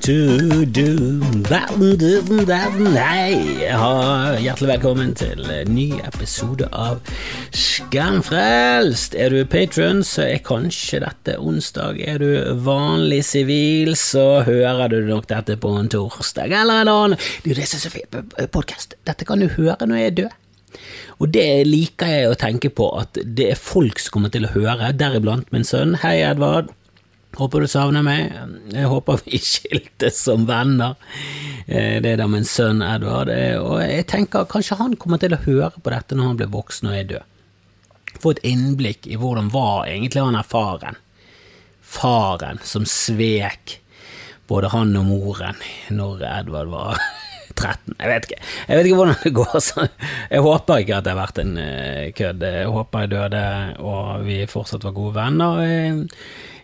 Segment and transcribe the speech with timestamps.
[0.00, 1.20] to do
[3.74, 7.00] ha, hjertelig velkommen til en ny episode av
[7.54, 9.14] Skamfrelst.
[9.14, 12.00] Er du patron, så er kanskje dette onsdag.
[12.02, 12.30] Er du
[12.66, 17.26] vanlig sivil, så hører du nok dette på en torsdag eller en annen.
[17.44, 18.18] Du, det er så fint
[18.54, 18.96] podkast.
[19.06, 20.38] Dette kan du høre når jeg er død.
[21.22, 24.54] Og det liker jeg å tenke på, at det er folk som kommer til å
[24.56, 26.00] høre, deriblant min sønn.
[26.02, 26.72] Hei, Edvard.
[27.34, 28.34] Håper du savner meg.
[28.70, 30.94] Jeg håper vi skiltes som venner.
[31.66, 33.32] Eh, det er da min sønn Edvard.
[33.32, 36.52] Eh, og jeg tenker kanskje han kommer til å høre på dette når han blir
[36.54, 37.32] voksen og er død.
[38.22, 41.00] Få et innblikk i hvordan var egentlig han er faren.
[41.82, 43.80] Faren som svek
[44.48, 45.58] både han og moren
[45.92, 47.02] når Edvard var
[47.54, 47.94] 13.
[47.98, 49.58] Jeg vet ikke Jeg vet ikke hvordan det går.
[49.62, 49.86] Så
[50.30, 52.48] jeg håper ikke at det har vært en uh, kødd.
[52.54, 53.44] Jeg håper jeg døde
[53.82, 55.62] og vi fortsatt var gode venner.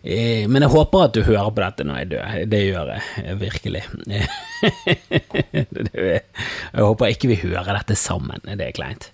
[0.01, 2.37] Uh, men jeg håper at du hører på dette når jeg dør.
[2.53, 3.85] Det gjør jeg virkelig.
[6.01, 8.45] jeg håper ikke vi hører dette sammen.
[8.45, 9.11] Det er kleint.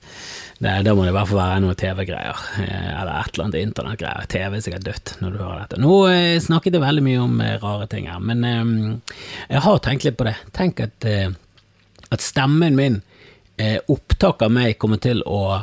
[0.56, 4.28] Da må det i hvert fall være noe TV-greier, eller et eller annet internettgreier.
[4.32, 5.80] TV er sikkert dødt når du hører dette.
[5.84, 8.62] Nå eh, snakket jeg veldig mye om eh, rare ting her, men eh,
[9.50, 10.32] jeg har tenkt litt på det.
[10.56, 11.04] Tenk at
[12.08, 13.02] at stemmen min,
[13.56, 15.62] eh, opptak av meg, kommer til å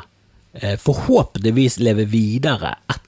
[0.54, 3.02] eh, forhåpentligvis leve videre etter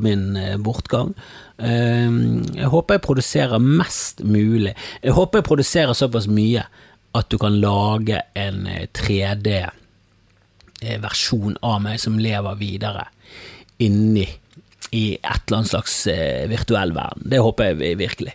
[0.00, 1.14] min eh, bortgang.
[1.58, 2.10] Eh,
[2.58, 4.74] jeg håper jeg produserer mest mulig.
[5.02, 6.62] Jeg håper jeg produserer såpass mye
[7.12, 13.04] at du kan lage en 3D-versjon eh, av meg som lever videre
[13.82, 14.28] inni
[14.92, 17.22] i et eller annet slags eh, virtuell verden.
[17.32, 18.34] Det håper jeg virkelig.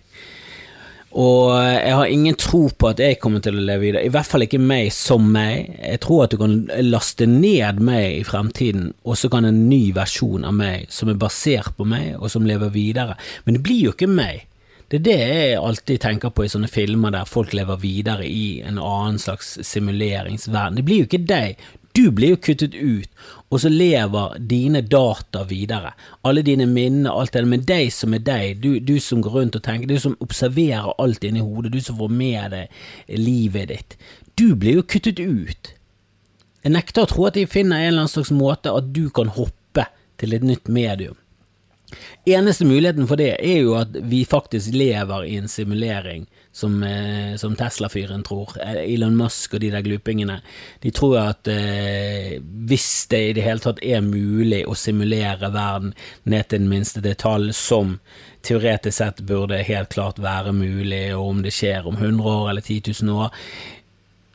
[1.17, 4.27] Og jeg har ingen tro på at jeg kommer til å leve videre, i hvert
[4.29, 5.71] fall ikke meg som meg.
[5.81, 9.87] Jeg tror at du kan laste ned meg i fremtiden, og så kan en ny
[9.97, 13.17] versjon av meg, som er basert på meg, og som lever videre.
[13.47, 14.45] Men det blir jo ikke meg.
[14.87, 18.61] Det er det jeg alltid tenker på i sånne filmer der folk lever videre i
[18.63, 20.77] en annen slags simuleringsverden.
[20.77, 21.57] Det blir jo ikke deg.
[21.97, 23.09] Du blir jo kuttet ut,
[23.47, 25.93] og så lever dine data videre.
[26.27, 29.55] Alle dine minner, alt det med deg som er deg, du, du, som går rundt
[29.55, 33.95] og tenker, du som observerer alt inni hodet, du som får med deg livet ditt.
[34.35, 35.71] Du blir jo kuttet ut.
[36.63, 39.31] Jeg nekter å tro at de finner en eller annen slags måte at du kan
[39.31, 39.87] hoppe
[40.19, 41.15] til et nytt medium.
[42.27, 46.25] Eneste muligheten for det er jo at vi faktisk lever i en simulering,
[46.57, 48.55] som, eh, som Tesla-fyren tror.
[48.61, 50.39] Eh, Elon Musk og de der glupingene.
[50.81, 55.93] De tror at eh, hvis det i det hele tatt er mulig å simulere verden
[56.25, 57.99] ned til den minste detalj, som
[58.47, 62.65] teoretisk sett burde helt klart være mulig, og om det skjer om 100 år eller
[62.65, 63.35] 10 000 år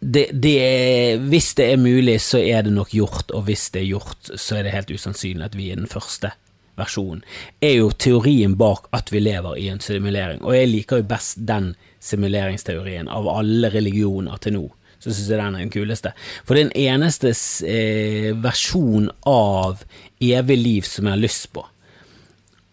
[0.03, 3.85] det, det er, hvis det er mulig, så er det nok gjort, og hvis det
[3.85, 6.33] er gjort, så er det helt usannsynlig at vi er den første
[6.79, 7.23] versjonen,
[7.61, 11.43] er jo teorien bak at vi lever i en simulering, og jeg liker jo best
[11.49, 11.73] den
[12.03, 14.65] simuleringsteorien av alle religioner til nå.
[15.03, 16.13] Så syns jeg den er den kuleste.
[16.47, 17.33] For det er den eneste
[17.67, 19.83] eh, versjon av
[20.23, 21.65] evig liv som jeg har lyst på.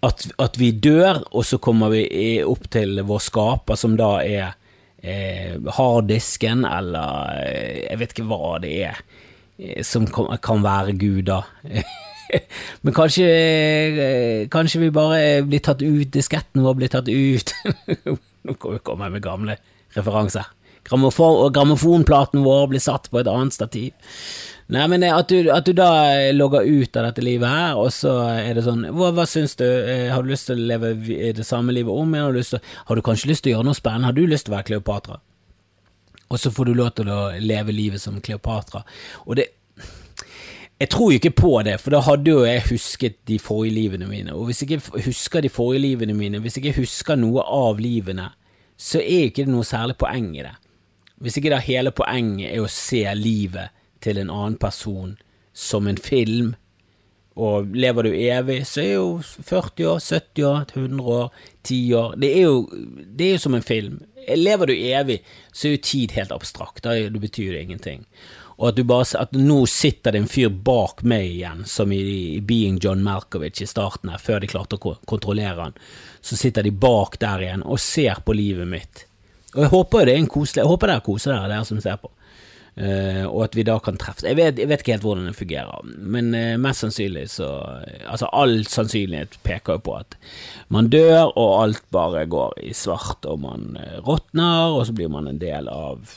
[0.06, 2.06] At, at, vi dør, og så kommer vi
[2.46, 4.54] opp til vår skaper, som da er
[5.02, 9.02] eh, harddisken, eller eh, jeg vet ikke hva det er,
[9.58, 11.42] eh, som kan, kan være Gud, da.
[12.86, 17.54] Men kanskje, eh, kanskje vi bare blir tatt ut, disketten vår blir tatt ut.
[18.48, 19.58] Nå kommer jeg med gamle
[19.98, 20.48] referanser.
[20.90, 23.92] Grammofon, grammofonplaten vår blir satt på et annet stativ.
[24.70, 28.14] Nei, men at du, at du, da logger ut av dette livet her, og så
[28.38, 29.66] er det sånn Hva, hva syns du?
[29.66, 30.94] Eh, har du lyst til å leve
[31.34, 32.28] det samme livet om igjen?
[32.28, 34.12] Har du, har du kanskje lyst til å gjøre noe spennende?
[34.12, 35.18] Har du lyst til å være Kleopatra?
[36.30, 38.84] Og så får du lov til å leve livet som Kleopatra.
[39.26, 39.48] Og det,
[40.80, 44.32] jeg tror ikke på det, for da hadde jo jeg husket de forrige livene mine.
[44.32, 47.82] Og hvis jeg ikke husker de forrige livene mine, hvis jeg ikke husker noe av
[47.84, 48.30] livene,
[48.80, 50.56] så er ikke det noe særlig poeng i det.
[51.20, 55.18] Hvis ikke da hele poenget er å se livet til en annen person
[55.52, 56.56] som en film,
[57.40, 61.30] og lever du evig, så er jo 40 år, 70 år, 100 år,
[61.64, 62.56] 10 år Det er jo,
[63.16, 64.02] det er jo som en film.
[64.36, 65.22] Lever du evig,
[65.54, 66.84] så er jo tid helt abstrakt.
[66.84, 68.08] Da betyr det ingenting
[68.60, 72.02] og at, bare, at nå sitter det en fyr bak meg igjen, som i,
[72.36, 75.78] i Being John Malkovich i starten her, før de klarte å kontrollere han.
[76.20, 79.06] Så sitter de bak der igjen og ser på livet mitt.
[79.56, 82.02] Og jeg håper det er en koselig Jeg håper dere koser dere, dere som ser
[82.02, 82.12] på.
[82.80, 84.24] Uh, og at vi da kan treffes.
[84.28, 87.50] Jeg vet, jeg vet ikke helt hvordan det fungerer, men uh, mest sannsynlig så
[88.08, 90.16] Altså, all sannsynlighet peker jo på at
[90.72, 95.12] man dør, og alt bare går i svart, og man uh, råtner, og så blir
[95.12, 96.14] man en del av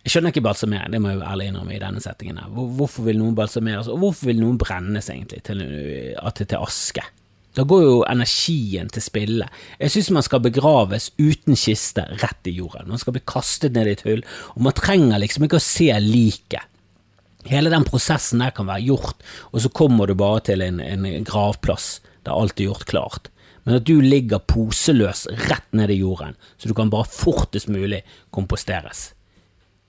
[0.00, 2.38] jeg skjønner ikke balsamering, det må jeg jo ærlig innrømme i denne settingen.
[2.40, 2.52] her.
[2.78, 5.60] Hvorfor vil noen balsameres, og hvorfor vil noen brennes egentlig til,
[6.40, 7.04] til aske?
[7.58, 9.48] Da går jo energien til spille.
[9.80, 12.88] Jeg synes man skal begraves uten kiste rett i jorden.
[12.88, 14.22] Man skal bli kastet ned i et hull,
[14.54, 16.64] og man trenger liksom ikke å se liket.
[17.50, 21.26] Hele den prosessen der kan være gjort, og så kommer du bare til en, en
[21.26, 23.30] gravplass der alt er gjort klart.
[23.64, 28.02] Men at du ligger poseløs rett ned i jorden, så du kan bare fortest mulig
[28.32, 29.10] komposteres,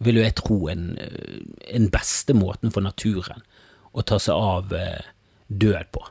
[0.02, 3.44] vil jo jeg tro en, en beste måten for naturen
[3.92, 5.12] å ta seg av eh,
[5.48, 6.04] død på.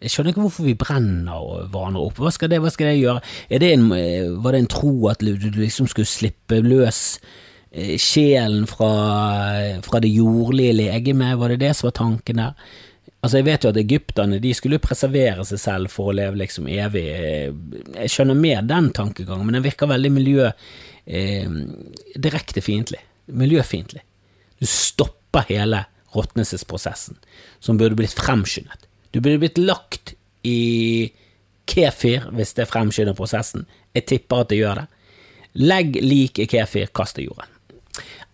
[0.00, 2.20] Jeg skjønner ikke hvorfor vi brenner hverandre opp.
[2.22, 3.22] Hva skal det, hva skal det gjøre?
[3.50, 7.02] Det en, eh, var det en tro at du liksom skulle slippe løs
[7.72, 8.90] eh, sjelen fra,
[9.84, 11.36] fra det jordlige legemet?
[11.40, 12.68] Var det det som var tanken der?
[13.24, 16.68] Altså, Jeg vet jo at egypterne de skulle preservere seg selv for å leve liksom
[16.70, 17.06] evig.
[17.08, 20.52] Jeg skjønner mer den tankegangen, men den virker veldig miljø
[21.06, 21.50] eh,
[22.14, 23.00] direkte fiendtlig.
[23.26, 24.02] Miljøfiendtlig.
[24.60, 27.18] Du stopper hele råtnelsesprosessen,
[27.60, 28.86] som burde blitt fremskyndet.
[29.10, 30.14] Du burde blitt lagt
[30.46, 31.10] i
[31.66, 33.66] kefir hvis det fremskynder prosessen.
[33.96, 34.86] Jeg tipper at det gjør det.
[35.56, 37.52] Legg lik i kefir, kast i jorden.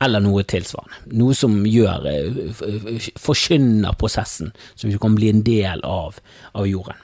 [0.02, 0.98] Eller noe tilsvarende.
[1.14, 2.08] Noe som gjør
[2.58, 6.18] Forkynder forkynner prosessen, så du kan bli en del av,
[6.58, 6.98] av jorden.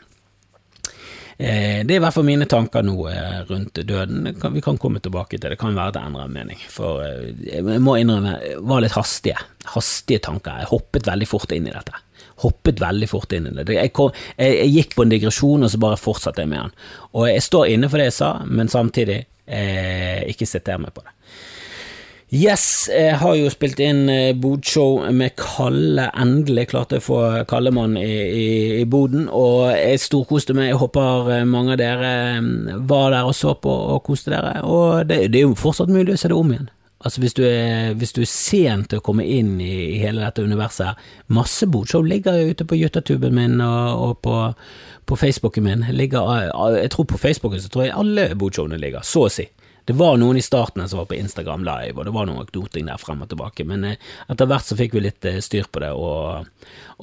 [1.38, 4.26] Eh, det er i hvert fall mine tanker nå eh, rundt døden.
[4.56, 5.60] Vi kan komme tilbake til det.
[5.60, 6.60] Kan være det endrer mening.
[6.72, 7.04] For
[7.46, 8.34] jeg må innrømme,
[8.66, 9.38] var litt hastige.
[9.76, 10.64] Hastige tanker.
[10.64, 12.04] Jeg hoppet veldig fort inn i dette
[12.42, 13.66] hoppet veldig fort inn i det.
[13.74, 16.74] Jeg, kom, jeg, jeg gikk på en digresjon, og så bare fortsatte jeg med den.
[17.18, 21.02] Og jeg står inne for det jeg sa, men samtidig eh, ikke siter meg på
[21.02, 21.14] det.
[22.28, 26.10] Yes, jeg har jo spilt inn eh, bodshow med Kalle.
[26.12, 28.48] Endelig klarte jeg å få Kallemann i, i,
[28.82, 30.68] i boden, og jeg storkoste meg.
[30.68, 32.50] Jeg håper eh, mange av dere eh,
[32.90, 34.58] var der og så på og koste dere.
[34.68, 36.68] Og det, det er jo fortsatt mulig å se det om igjen.
[37.00, 40.18] Altså hvis du, er, hvis du er sent til å komme inn i, i hele
[40.18, 40.98] dette universet
[41.30, 44.40] Masse bodshow ligger jo ute på Jutatuben min og, og på,
[45.06, 45.86] på, Facebooken min.
[45.94, 49.46] Ligger, jeg tror På Facebooken så tror jeg alle bodshowene ligger, så å si.
[49.88, 52.90] Det var noen i starten som var på Instagram live, og det var noe knoting
[52.90, 55.80] der frem og tilbake, men eh, etter hvert så fikk vi litt eh, styr på
[55.80, 56.44] det, og,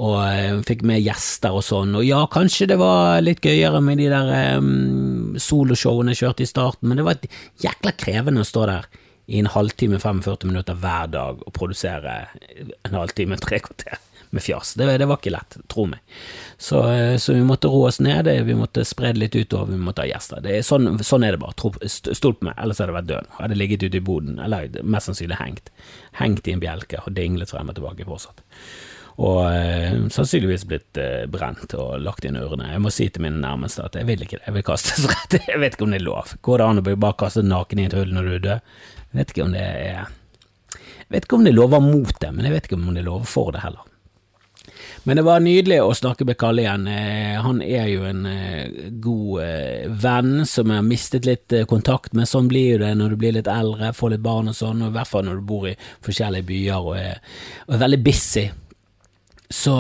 [0.06, 4.04] og uh, fikk med gjester og sånn, og ja, kanskje det var litt gøyere med
[4.04, 4.30] de der
[4.62, 7.26] um, soloshowene jeg kjørte i starten, men det var
[7.66, 8.90] jækla krevende å stå der
[9.34, 12.20] i en halvtime, 45 minutter hver dag og produsere
[12.54, 13.98] en halvtime, tre kvarter
[14.36, 14.74] med fjas.
[14.78, 16.16] Det, det, var ikke lett, tro meg.
[16.58, 19.82] Så, eh, så, vi måtte roe oss ned, vi måtte spre det litt utover, vi
[19.82, 20.46] måtte ha gjester.
[20.46, 21.90] Er, sånn, sånn, er det bare.
[21.90, 23.32] Stol på meg, ellers hadde jeg vært død.
[23.40, 25.72] Hadde ligget ute i boden, eller mest sannsynlig hengt.
[26.20, 28.44] Hengt i en bjelke og dinglet frem og tilbake fortsatt.
[29.16, 32.68] Og eh, sannsynligvis blitt eh, brent og lagt inn ørene.
[32.74, 35.38] Jeg må si til mine nærmeste at jeg vil ikke det, jeg vil kastes rett.
[35.40, 36.36] Jeg vet ikke om det er lov.
[36.44, 38.78] Går det an å bare kaste naken i et hull når du er død?
[39.06, 40.02] Jeg vet ikke om det er
[40.76, 43.30] Jeg vet ikke om det lover mot det, men jeg vet ikke om det lover
[43.30, 43.88] for det heller.
[45.06, 46.88] Men det var nydelig å snakke med Kalle igjen.
[46.90, 52.16] Eh, han er jo en eh, god eh, venn som jeg har mistet litt kontakt
[52.18, 52.26] med.
[52.26, 54.90] Sånn blir jo det når du blir litt eldre, får litt barn og sånn, og
[54.90, 55.76] i hvert fall når du bor i
[56.06, 57.22] forskjellige byer og er,
[57.68, 58.48] og er veldig busy
[59.46, 59.76] så,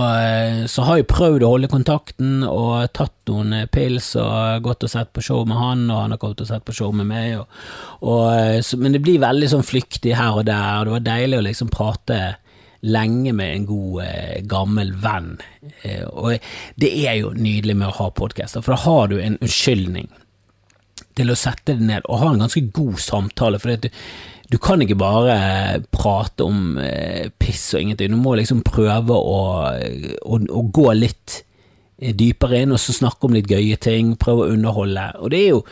[0.70, 5.10] så, har jeg prøvd å holde kontakten og tatt noen pils og gått og sett
[5.10, 7.40] på show med han, og han har gått og sett på show med meg.
[7.42, 7.66] Og,
[8.06, 11.42] og, så, men det blir veldig sånn flyktig her og der, og det var deilig
[11.42, 12.20] å liksom prate
[12.86, 15.34] lenge med en god, gammel venn.
[16.12, 16.38] og
[16.82, 20.12] det er jo nydelig med å ha podkaster, for da har du en unnskyldning
[21.16, 23.60] til å sette deg ned og ha en ganske god samtale.
[23.60, 23.92] for det,
[24.52, 29.42] du kan ikke bare prate om eh, piss og ingenting, du må liksom prøve å,
[30.22, 31.42] å, å, gå litt
[31.96, 35.08] dypere inn og så snakke om litt gøye ting, prøve å underholde.
[35.24, 35.64] Og det er jo,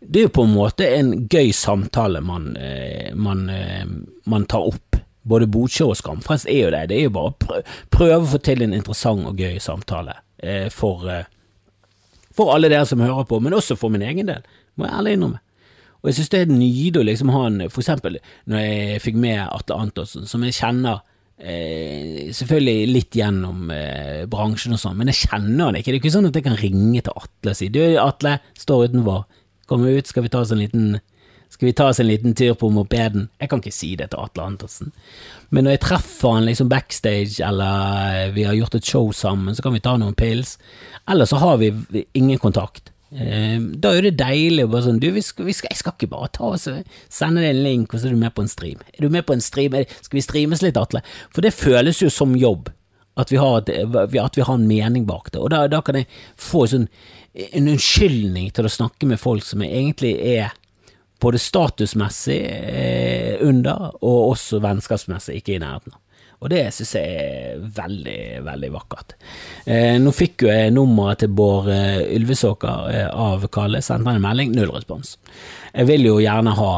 [0.00, 3.86] det er jo på en måte en gøy samtale man, eh, man, eh,
[4.30, 5.00] man tar opp.
[5.28, 7.60] Både Bodshow og Skamfrelst er jo det, det er jo bare å
[7.92, 10.14] prøve å få til en interessant og gøy samtale
[10.72, 11.04] for,
[12.32, 14.46] for alle dere som hører på, men også for min egen del,
[14.80, 15.42] må jeg ærlig innrømme.
[16.00, 19.18] Og jeg synes det er nydelig å liksom ha en For eksempel når jeg fikk
[19.20, 21.02] med Atle Antonsen, som jeg kjenner
[21.36, 25.92] eh, selvfølgelig litt gjennom eh, bransjen og sånn, men jeg kjenner han ikke.
[25.92, 28.88] Det er ikke sånn at jeg kan ringe til Atle og si du, Atle, står
[28.88, 29.26] utenfor,
[29.70, 30.98] kom ut, skal vi ta oss en liten
[31.60, 33.26] skal vi ta oss en liten tur på mopeden?
[33.36, 34.94] Jeg kan ikke si det til Atle Andersen.
[35.52, 39.66] Men når jeg treffer han liksom backstage, eller vi har gjort et show sammen, så
[39.66, 40.54] kan vi ta noen pils.
[41.04, 41.68] Eller så har vi
[42.16, 42.88] ingen kontakt.
[43.12, 45.96] Eh, da er det deilig å bare sånn Du, vi skal, vi skal, jeg skal
[45.96, 46.68] ikke bare ta oss
[47.10, 48.80] sende deg en link, og så er du med på en stream.
[48.94, 49.76] Er du med på en stream?
[49.98, 51.02] Skal vi streames litt, Atle?
[51.28, 52.70] For det føles jo som jobb.
[53.20, 55.44] At vi har, at vi har en mening bak det.
[55.44, 56.08] Og da, da kan jeg
[56.40, 56.88] få sånn,
[57.50, 60.56] en unnskyldning til å snakke med folk som egentlig er
[61.20, 66.00] både statusmessig eh, under, og også vennskapsmessig ikke i nærheten av.
[66.40, 69.12] Og det synes jeg er veldig, veldig vakkert.
[69.68, 74.20] Eh, nå fikk jo jeg nummeret til Bård eh, Ylvesåker eh, av Kalle, sendte han
[74.20, 75.18] en melding, null respons.
[75.74, 76.70] Jeg vil jo gjerne ha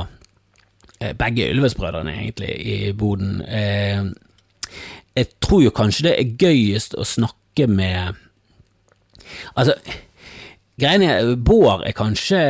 [0.99, 3.38] eh, begge Ylvesbrødrene egentlig, i boden.
[3.46, 4.11] Eh,
[5.14, 8.18] jeg tror jo kanskje det er gøyest å snakke med
[9.56, 9.72] Altså,
[10.80, 12.40] greiene er Bård er kanskje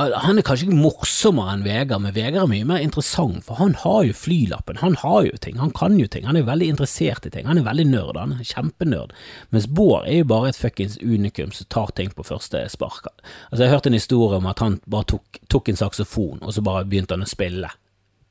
[0.00, 3.74] han er kanskje ikke morsommere enn Vegard, men Vegard er mye mer interessant, for han
[3.82, 7.26] har jo flylappen, han har jo ting, han kan jo ting, han er veldig interessert
[7.28, 9.12] i ting, han er veldig nerd, han er kjempenerd,
[9.54, 13.10] mens Bård er jo bare et fuckings unikum som tar ting på første spark.
[13.50, 16.64] Altså, jeg hørte en historie om at han bare tok, tok en saksofon, og så
[16.64, 17.70] bare begynte han å spille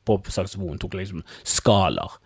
[0.09, 2.17] på saksofonen, tok liksom skalaer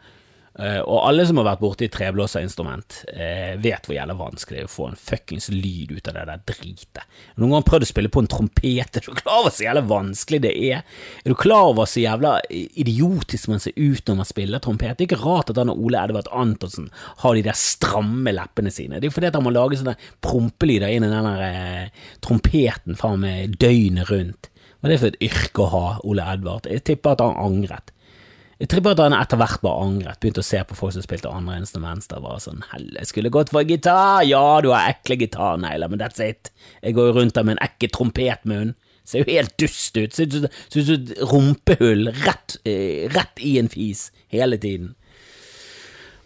[0.85, 4.73] og alle som har vært borti treblåserinstrument, uh, vet hvor jævla vanskelig det er å
[4.73, 7.01] få en fuckings lyd ut av det der dritet.
[7.41, 10.41] Noen gang prøvd å spille på en trompet, er du klar over så jævla vanskelig
[10.45, 10.83] det er?
[11.23, 14.93] Er du klar over så jævla idiotisk man ser ut når man spiller trompet?
[14.99, 16.91] Det er ikke rart at han og Ole Edvard Antonsen
[17.23, 18.99] har de der stramme leppene sine.
[18.99, 22.05] Det er jo fordi at han må lage sånne prompelyder inn i den der eh,
[22.21, 24.49] trompeten faen meg døgnet rundt.
[24.77, 26.69] Hva er det for et yrke å ha, Ole Edvard?
[26.69, 27.93] Jeg tipper at han angret.
[28.63, 31.03] Jeg tror bare at han etter hvert bare angret, begynte å se på folk som
[31.03, 32.21] spilte andre instrumenter.
[32.23, 36.23] Var sånn, helle, jeg skulle gått for gitar, ja, du har ekle gitarnegler, men that's
[36.23, 36.47] it.
[36.79, 38.71] Jeg går jo rundt der med en ekkel trompetmunn.
[39.03, 40.15] Ser jo helt dust ut.
[40.15, 44.93] Ser ut som et rumpehull rett, eh, rett, i en fis hele tiden.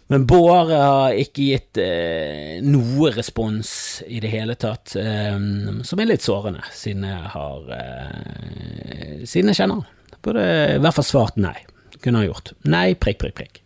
[0.06, 3.72] Men Bård har ikke gitt eh, noe respons
[4.06, 5.34] i det hele tatt, eh,
[5.82, 10.14] som er litt sårende, siden jeg har eh, Siden jeg kjenner han.
[10.22, 11.56] Burde i hvert fall svart nei
[12.02, 12.52] kunne han gjort.
[12.68, 13.62] Nei, prikk, prikk, prikk.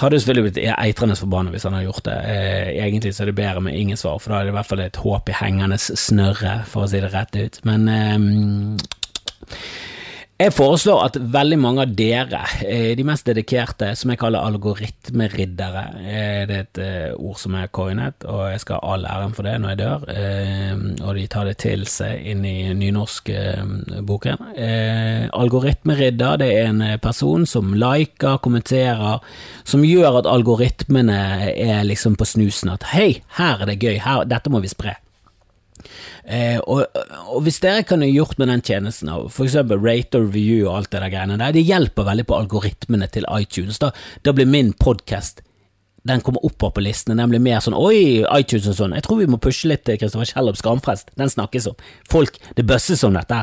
[0.00, 2.16] Hadde selvfølgelig blitt eitrende forbanna hvis han hadde gjort det.
[2.32, 4.70] Eh, egentlig så er det bedre med ingen svar, for da er det i hvert
[4.70, 7.60] fall et håp i hengende snørre, for å si det rett ut.
[7.68, 8.18] Men eh,
[10.44, 15.84] jeg foreslår at veldig mange av dere, eh, de mest dedikerte, som jeg kaller algoritmeriddere,
[16.00, 19.34] eh, det er et eh, ord som er coinet, og jeg skal ha all æren
[19.36, 20.00] for det når jeg dør,
[21.04, 24.44] og de tar det til seg inn i nynorskboken.
[25.34, 29.22] Algoritmeridder, det er en person som liker, kommenterer,
[29.64, 31.20] som gjør at algoritmene
[31.54, 34.98] er liksom på snusen, at hei, her er det gøy, her, dette må vi spre.
[36.24, 36.84] Eh, og,
[37.28, 40.78] og, hvis dere kan ha gjort med den tjenesten, for eksempel rate og review og
[40.78, 43.80] alt det der greiene der, det hjelper veldig på algoritmene til iTunes.
[43.82, 43.92] Da,
[44.24, 45.44] da blir min podkast
[46.04, 47.16] den kommer opp på listene.
[47.16, 48.94] Den blir mer sånn oi, iTunes og sånn.
[48.96, 51.14] Jeg tror vi må pushe litt Kristoffer Kjellup Skamfrest.
[51.16, 51.78] Den snakkes om.
[52.12, 53.38] Folk, det bøsses om dette.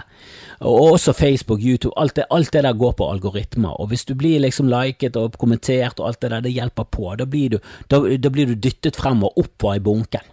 [0.59, 1.95] Og også Facebook, YouTube.
[1.97, 3.73] Alt det, alt det der går på algoritmer.
[3.81, 7.09] Og hvis du blir liksom liket og kommentert og alt det der, det hjelper på.
[7.17, 7.57] Da blir du,
[7.89, 10.29] da, da blir du dyttet frem og opp på i bunken.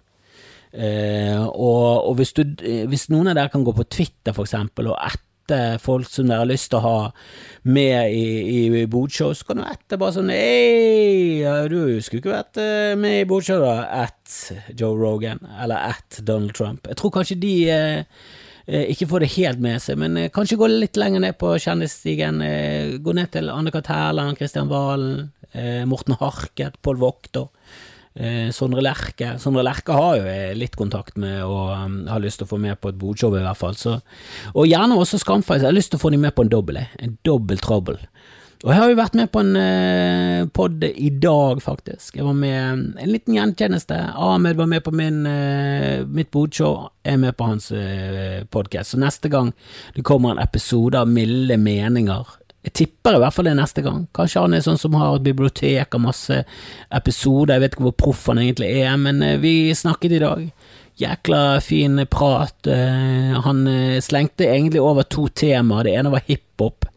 [0.73, 2.45] Eh, og, og hvis, du,
[2.91, 6.43] hvis, noen av dere kan gå på Twitter for eksempel, og ette folk som dere
[6.43, 6.99] har lyst til å ha
[7.73, 11.41] med i, i, i bodshow, så kan du ette bare sånn Hei,
[11.73, 14.05] du skulle ikke vært eh, med i bodshow, da?
[14.05, 16.91] At Joe Rogan, eller at Donald Trump.
[16.91, 18.21] Jeg tror kanskje de eh,
[18.69, 21.55] eh ikke får det helt med seg, men eh, kanskje gå litt lenger ned på
[21.57, 22.45] kjendisstigen.
[23.01, 23.89] Gå ned til Anne-Kat.
[23.89, 25.31] Hærland, Kristian Valen,
[25.89, 27.49] Morten Harket, Pål Vokter.
[28.19, 32.49] Eh, Sondre Lerche Sondre Lerche har jo litt kontakt med og um, har lyst til
[32.49, 33.79] å få med på et bodshow, i hvert fall.
[33.79, 33.99] Så,
[34.55, 35.63] og gjerne også Skamfeis.
[35.63, 38.01] Jeg har lyst til å få dem med på en dobbel, en dobbel trouble.
[38.65, 42.17] Og jeg har jo vært med på en eh, pod i dag, faktisk.
[42.19, 43.95] Jeg var med en liten gjentjeneste.
[44.19, 46.89] Ahmed var med på min, eh, mitt bodshow.
[47.07, 48.97] Jeg er med på hans eh, podkast.
[48.97, 49.53] Så neste gang
[49.95, 52.35] det kommer en episode av Milde meninger
[52.67, 54.03] jeg tipper i hvert fall det neste gang.
[54.17, 56.43] Kanskje han er sånn som har et bibliotek og masse
[56.95, 60.45] episoder, jeg vet ikke hvor proff han egentlig er, men eh, vi snakket i dag.
[60.99, 62.67] Jækla fin prat.
[62.67, 65.87] Eh, han eh, slengte egentlig over to temaer.
[65.87, 66.88] Det ene var hiphop.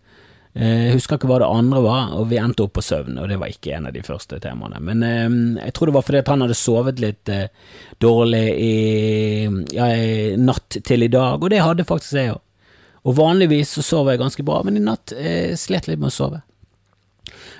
[0.51, 3.37] Jeg husker ikke hva det andre var, og vi endte opp på søvn, og det
[3.39, 4.81] var ikke en av de første temaene.
[4.83, 5.05] Men
[5.61, 7.31] jeg tror det var fordi han hadde sovet litt
[8.03, 8.73] dårlig i,
[9.71, 9.87] ja,
[10.35, 12.41] natt til i dag, og det hadde faktisk jeg òg.
[13.07, 16.15] Og vanligvis så sover jeg ganske bra, men i natt eh, slet litt med å
[16.15, 16.41] sove.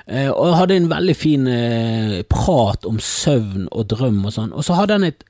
[0.06, 4.54] Eh, og jeg hadde en veldig fin eh, prat om søvn og drøm og sånn,
[4.54, 5.26] og så hadde han et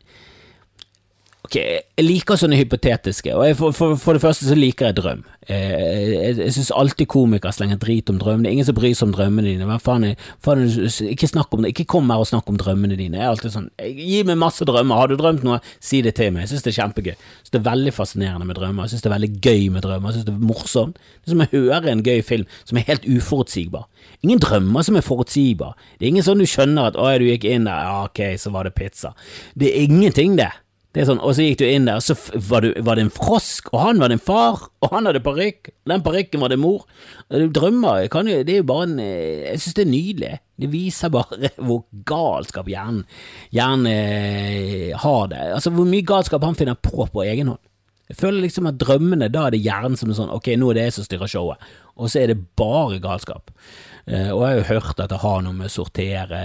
[1.52, 5.26] Ok, jeg liker sånne hypotetiske, og for, for, for, det første så liker jeg drøm.
[5.50, 8.46] Jeg, jeg jeg syns alltid komikere slenger drit om drøm.
[8.46, 9.68] Det er ingen som bryr seg om drømmene dine.
[9.68, 10.64] Hva faen, er, faen
[11.10, 11.74] ikke snakk om det.
[11.74, 13.20] Ikke kom her og snakk om drømmene dine.
[13.20, 15.02] Jeg er alltid sånn Gi meg masse drømmer.
[15.02, 16.46] Har du drømt noe, si det til meg.
[16.46, 17.12] Jeg syns det er kjempegøy.
[17.12, 18.88] Jeg synes det er veldig fascinerende med drømmer.
[18.88, 20.08] Jeg syns det er veldig gøy med drømmer.
[20.08, 21.04] Jeg syns det er morsomt.
[21.20, 23.90] Det er som å høre en gøy film som er helt uforutsigbar.
[24.24, 25.76] Ingen drømmer som er forutsigbar.
[26.00, 28.56] Det er ingen sånn du skjønner at 'å, du gikk inn der, ja, ok, så
[28.56, 29.18] var det pizza'.
[29.60, 30.54] Det er ingenting, det.
[30.92, 32.18] Det er sånn, Og så gikk du inn der, og så
[32.50, 35.72] var, du, var det en frosk, og han var din far, og han hadde parykk,
[35.88, 36.84] den parykken var din mor.
[37.32, 40.34] Drømmer kan jo, det er jo bare en Jeg synes det er nydelig.
[40.62, 43.06] Det viser bare hvor galskap hjernen,
[43.56, 45.46] hjernen eh, har det.
[45.56, 47.64] Altså hvor mye galskap han finner på på egen hånd.
[48.12, 50.78] Jeg føler liksom at drømmene, da er det hjernen som er sånn ok, nå er
[50.78, 53.54] det jeg som styrer showet, og så er det bare galskap.
[54.10, 56.40] Uh, og jeg har jo hørt at det har noe med å sortere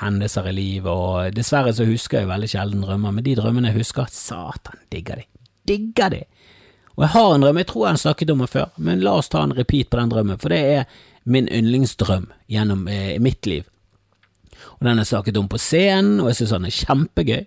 [0.00, 3.82] hendelser i livet, og dessverre så husker jeg veldig sjelden drømmer, men de drømmene jeg
[3.82, 5.28] husker, satan, digger de.
[5.68, 6.22] Digger de.
[6.96, 9.16] Og jeg har en drøm, jeg tror jeg har snakket om den før, men la
[9.20, 13.46] oss ta en repeat på den drømmen, for det er min yndlingsdrøm gjennom eh, mitt
[13.46, 13.68] liv.
[14.78, 17.44] Og den jeg snakket om på scenen, og jeg synes den er kjempegøy.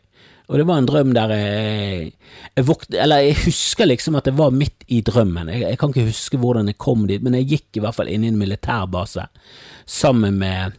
[0.47, 2.11] Og det var en drøm der jeg,
[2.55, 5.49] jeg våkte, Eller jeg husker liksom at det var midt i drømmen.
[5.49, 8.11] Jeg, jeg, kan ikke huske hvordan jeg kom dit, men jeg gikk i hvert fall
[8.11, 9.27] inn i en militærbase
[9.85, 10.75] sammen med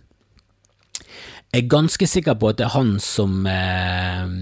[1.53, 4.33] Jeg er ganske sikker på at det er han som eh,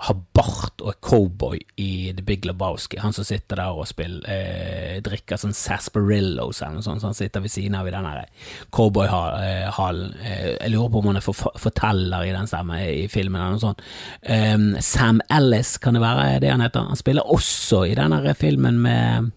[0.00, 2.98] har bart og er cowboy i The Big Lebowski.
[3.02, 7.18] Han som sitter der og spiller, eh, drikker sånn sarsaparillos eller noe sånt, så han
[7.18, 8.08] sitter ved siden av i den
[8.72, 10.14] cowboyhallen.
[10.24, 11.28] Eh, jeg lurer på om han er
[11.66, 13.82] forteller i den stemmen i filmen eller noe sånt.
[14.28, 16.88] Um, Sam Ellis, kan det være det han heter?
[16.88, 19.30] Han spiller også i denne filmen med,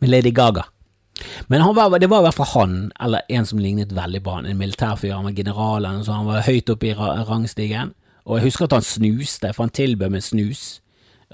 [0.00, 0.64] med Lady Gaga.
[1.46, 4.46] Men var, det var i hvert fall han, eller en som lignet veldig på han,
[4.46, 7.94] en militærfyr, han var general, han var høyt oppe i rangstigen.
[8.24, 10.64] Og jeg husker at han snuste, for han tilbød meg snus.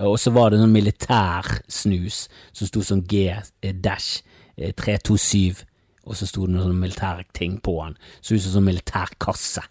[0.01, 4.23] Og så var det noen militær snus som sto som G-dash
[4.79, 5.67] 327,
[6.07, 7.99] og så sto det noen sånne militære ting på han.
[8.21, 9.63] Så ut som sånn militærkasse.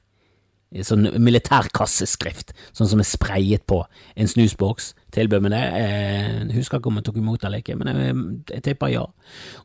[0.85, 3.81] Sånn militærkasseskrift, sånn som er sprayet på
[4.13, 4.91] en snusboks.
[5.15, 5.63] Tilbød meg det.
[5.81, 8.19] Jeg husker ikke om jeg tok imot eller ikke, men jeg,
[8.53, 9.07] jeg tipper ja.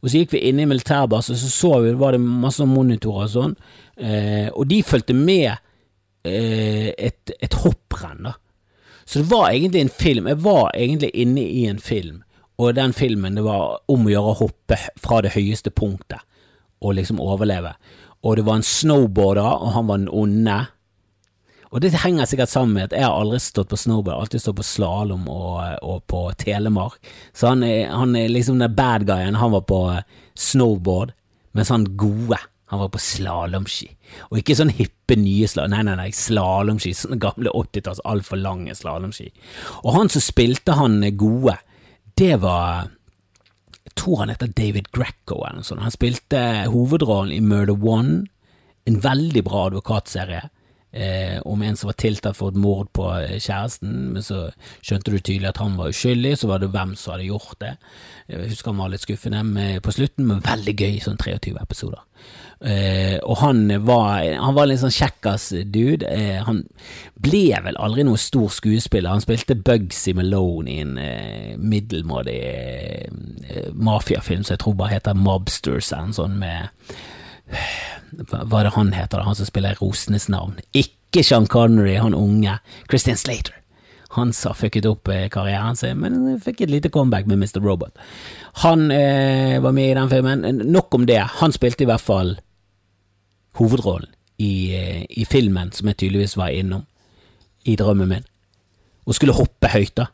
[0.00, 3.34] Og så gikk vi inn i militærbasen, så så vi var det masse monitorer og
[3.34, 3.54] sånn,
[4.00, 5.63] eh, og de fulgte med Eh,
[6.25, 8.35] et, et hopprenn, da.
[9.04, 10.28] Så det var egentlig en film.
[10.31, 12.23] Jeg var egentlig inne i en film,
[12.57, 16.25] og den filmen det var om å gjøre å hoppe fra det høyeste punktet
[16.85, 17.75] og liksom overleve.
[18.25, 20.56] Og det var en snowboarder, og han var den onde.
[21.75, 24.60] Og det henger sikkert sammen med at jeg har aldri stått på snowboard, alltid stått
[24.60, 27.00] på slalåm og, og, på Telemark.
[27.34, 29.80] Så han er, han er liksom den bad guyen, han var på
[30.39, 31.13] snowboard,
[31.52, 32.39] mens han gode
[32.72, 33.90] han var på slalåmski,
[34.30, 38.74] og ikke sånn hippe nye slalåm, nei, nei, nei, slalåmski, sånne gamle 80-talls altfor lange
[38.76, 39.28] slalåmski.
[39.82, 41.58] Og han som spilte han gode,
[42.16, 42.90] det var
[43.84, 45.82] Jeg tror han heter David Greco eller noe sånt.
[45.84, 46.38] Han spilte
[46.72, 48.24] hovedrollen i Murder One,
[48.88, 50.40] en veldig bra advokatserie
[50.94, 54.48] eh, om en som var tiltalt for et mord på eh, kjæresten, men så
[54.80, 57.74] skjønte du tydelig at han var uskyldig, så var det hvem som hadde gjort det.
[58.32, 62.02] Jeg husker han var litt skuffende på slutten, men veldig gøy, sånn 23 episoder.
[62.64, 66.08] Eh, og han var, han var litt sånn kjekkas dude.
[66.08, 66.62] Eh, han
[67.20, 69.12] ble vel aldri noen stor skuespiller.
[69.12, 75.18] Han spilte Bugsy Malone i en eh, middelmådig eh, mafiafilm som jeg tror bare heter
[75.18, 76.72] Mobsters, en sånn med
[78.32, 80.56] hva er det han heter, han som spiller Rosenes navn?
[80.72, 82.56] Ikke Sean Connery, han unge.
[82.88, 83.60] Christian Slater.
[84.14, 87.60] Han sa fucket opp eh, karrieren sin, men fikk et lite comeback med Mr.
[87.64, 87.98] Robot.
[88.62, 90.62] Han eh, var med i den filmen.
[90.70, 91.20] Nok om det.
[91.42, 92.36] Han spilte i hvert fall
[93.58, 96.84] hovedrollen i, eh, i filmen som jeg tydeligvis var innom
[97.64, 98.26] i drømmen min,
[99.06, 100.08] og skulle hoppe høyt, da.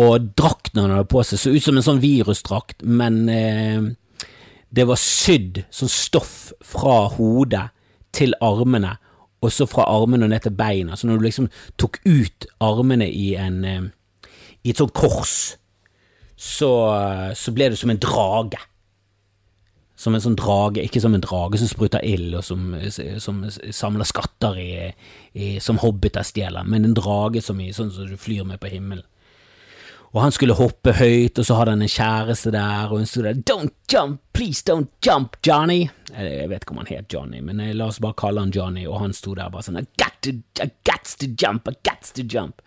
[0.00, 3.90] Og drakten han hadde på seg, så ut som en sånn virusdrakt, men eh,
[4.70, 7.68] det var sydd sånn stoff fra hodet
[8.16, 8.94] til armene,
[9.40, 10.96] og så fra armene og ned til beina.
[10.96, 11.48] Så når du liksom
[11.80, 13.88] tok ut armene i en eh,
[14.62, 15.36] i et sånt kors,
[16.36, 16.70] så,
[17.36, 18.60] så ble det som en drage.
[20.00, 22.70] Som en sånn drage, ikke som en drage som spruter ild og som,
[23.20, 24.70] som samler skatter i,
[25.36, 28.70] i, som hobbiter stjeler, men en drage som i, sånn som du flyr med på
[28.72, 29.04] himmelen
[30.10, 33.22] og han skulle hoppe høyt, og så hadde han en kjæreste der, og hun sto
[33.22, 35.84] der Don't jump, please don't jump, Johnny.
[36.10, 38.98] Jeg vet ikke om han het Johnny, men la oss bare kalle han Johnny, og
[39.04, 42.26] han sto der bare sånn I got to, I got to jump, I got to
[42.26, 42.64] jump.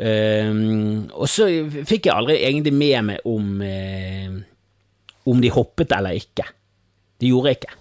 [0.00, 4.38] Um, og så fikk jeg aldri egentlig med meg om uh,
[5.28, 6.46] om de hoppet eller ikke.
[7.20, 7.76] De gjorde ikke.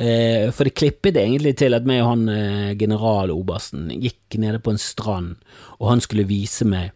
[0.00, 4.80] Uh, for det klippet egentlig til at meg og han generalobersten gikk nede på en
[4.80, 5.34] strand,
[5.78, 6.94] og han skulle vise meg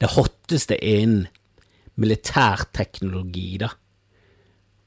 [0.00, 1.26] det hotteste innen
[1.96, 3.70] militærteknologi, da.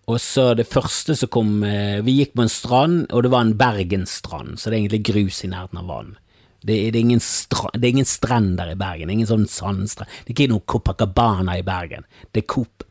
[0.09, 3.45] Og så det første som kom eh, Vi gikk på en strand, og det var
[3.45, 6.15] en bergensstrand, så det er egentlig grus i nærheten av vann.
[6.61, 10.11] Det, det, er ingen stra, det er ingen strender i Bergen, ingen sånn sandstrand.
[10.25, 12.07] Det er ikke noe Copacabana i Bergen.
[12.31, 12.49] Det er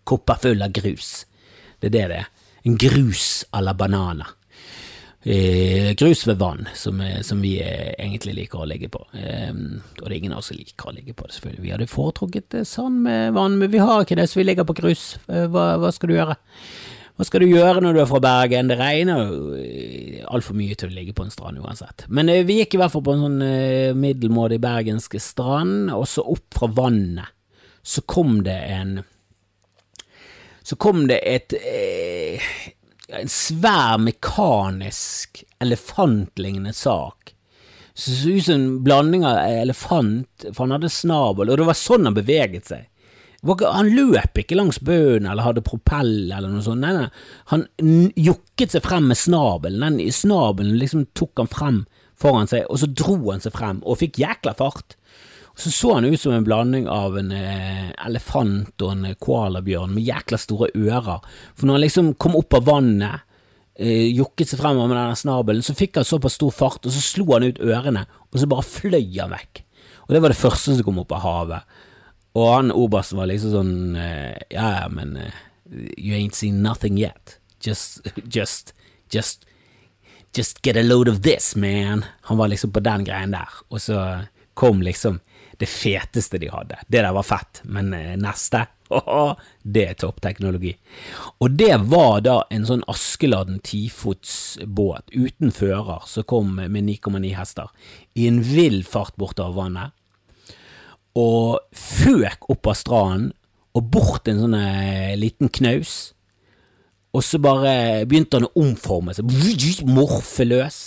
[0.09, 1.13] kopper full av grus.
[1.79, 2.35] Det er det det er.
[2.67, 4.35] En grus à la banana.
[5.29, 9.03] eh, grus ved vann, som, eh, som vi eh, egentlig liker å ligge på.
[9.13, 11.65] Eh, og det er ingen av oss som liker å ligge på det, selvfølgelig.
[11.65, 14.79] Vi hadde foretrukket sand med vann, men vi har ikke det, så vi ligger på
[14.79, 15.19] grus.
[15.27, 16.39] hva, hva skal du gjøre?
[17.19, 18.69] Hva skal du gjøre når du er fra Bergen?
[18.71, 22.05] Det regner jo eh, altfor mye til å ligge på en strand uansett.
[22.15, 26.07] Men eh, vi gikk i hvert fall på en sånn eh, middelmådig bergensk strand, og
[26.07, 27.35] så opp fra vannet
[27.83, 29.01] så kom det en
[30.63, 31.55] Så kom det et
[33.19, 37.33] En svær mekanisk elefantlignende sak.
[37.95, 42.07] Så ut som en blanding av elefant, for han hadde snabel, og det var sånn
[42.07, 42.85] han beveget seg.
[43.47, 46.83] Han løp ikke langs bøen eller hadde propell eller noe sånt.
[46.83, 47.07] Nei, nei.
[47.53, 47.69] Han
[48.19, 49.85] jukket seg frem med snabelen.
[50.01, 51.83] Den snabelen liksom tok han frem
[52.19, 54.99] foran seg, og så dro han seg frem og fikk jækla fart.
[55.55, 59.95] Og Så så han ut som en blanding av en eh, elefant og en koalabjørn
[59.95, 61.25] med jækla store ører.
[61.55, 63.25] For når han liksom kom opp av vannet,
[63.79, 67.03] eh, jukket seg frem med den snabelen, så fikk han såpass stor fart, og så
[67.03, 69.65] slo han ut ørene, og så bare fløy han vekk.
[70.07, 71.78] Og det var det første som kom opp av havet.
[72.39, 75.45] Og han Obas var liksom sånn uh, Ja, ja, men uh,
[75.99, 77.39] You ain't seen nothing yet.
[77.61, 78.07] Just,
[78.39, 78.75] just,
[79.11, 79.45] just
[80.37, 82.05] Just get a load of this, man.
[82.29, 83.49] Han var liksom på den greien der.
[83.73, 84.03] Og så
[84.55, 85.23] kom liksom
[85.57, 86.77] det feteste de hadde.
[86.87, 90.77] Det der var fett, men uh, neste oh, det er toppteknologi.
[91.43, 97.73] Og det var da en sånn Askeladden tifotsbåt uten fører som kom med 9,9 hester
[98.15, 99.97] i en vill fart bortover vannet
[101.17, 103.33] og føk opp av stranden
[103.77, 106.13] og bort en sånn eh, liten knaus.
[107.17, 109.31] Og så bare begynte han å omforme seg,
[109.89, 110.81] morfe løs.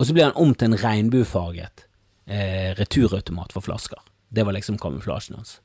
[0.00, 1.84] Og så ble han om til en regnbuefarget
[2.30, 4.00] eh, returautomat for flasker.
[4.30, 5.58] Det var liksom kamuflasjen hans.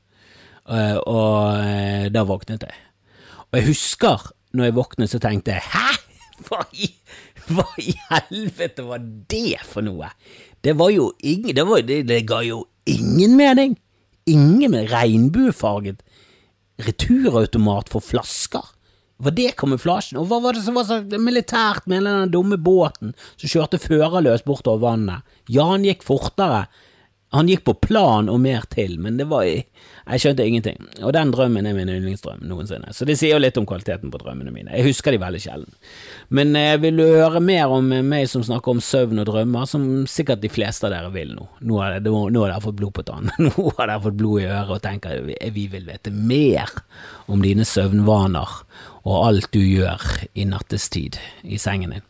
[0.66, 2.74] Uh, og uh, da våknet jeg.
[3.46, 4.24] Og jeg husker
[4.56, 5.92] når jeg våknet, så tenkte jeg hæ?
[6.46, 6.90] Hva i,
[7.48, 10.10] hva i helvete var det for noe?
[10.60, 13.76] Det var jo ingen Det, var, det, det ga jo ingen mening
[14.26, 16.02] ingen med regnbuefarget
[16.82, 18.64] returautomat for flasker.
[19.16, 20.18] Var det kamuflasjen?
[20.20, 24.44] Og hva var det som var så militært med den dumme båten som kjørte førerløs
[24.44, 25.24] bortover vannet?
[25.48, 26.66] Ja, han gikk fortere,
[27.36, 30.76] han gikk på plan og mer til, men det var Jeg skjønte ingenting.
[31.02, 34.20] Og den drømmen er min yndlingsdrøm noensinne, så det sier jo litt om kvaliteten på
[34.22, 34.70] drømmene mine.
[34.70, 35.72] Jeg husker de veldig sjelden.
[36.30, 40.06] Men eh, vil du høre mer om meg som snakker om søvn og drømmer, som
[40.06, 41.48] sikkert de fleste av dere vil nå.
[41.66, 43.34] Nå har, dere fått blod på tannen.
[43.48, 46.70] Nå har dere fått blod i øret og tenker vi vil vite mer
[47.26, 48.60] om dine søvnvaner
[49.06, 50.02] og alt du gjør
[50.34, 52.06] i nattestid i sengen din.